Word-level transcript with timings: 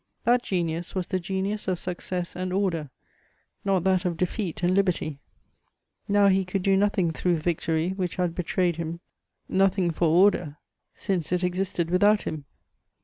That 0.23 0.41
genius 0.41 0.95
was 0.95 1.05
the 1.05 1.19
genius 1.19 1.67
of 1.67 1.77
success 1.77 2.35
and 2.35 2.51
order, 2.51 2.89
not 3.63 3.83
that 3.83 4.03
of 4.03 4.17
defeat 4.17 4.63
and 4.63 4.73
liberty: 4.73 5.19
now 6.07 6.27
he 6.27 6.43
could 6.43 6.63
do 6.63 6.75
nothing 6.75 7.11
through 7.11 7.35
victory, 7.37 7.89
which 7.89 8.15
had 8.15 8.33
betrayed 8.33 8.77
him, 8.77 8.99
nothing 9.47 9.91
for 9.91 10.07
order, 10.09 10.57
since 10.91 11.31
it 11.31 11.43
existed 11.43 11.91
without 11.91 12.23
him. 12.23 12.45